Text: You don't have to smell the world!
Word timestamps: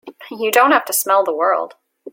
You 0.31 0.49
don't 0.49 0.71
have 0.71 0.85
to 0.85 0.93
smell 0.93 1.23
the 1.23 1.31
world! 1.35 1.75